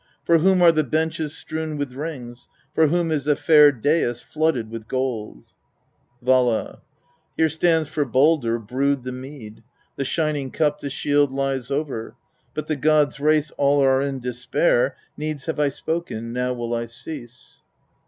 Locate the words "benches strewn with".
0.83-1.93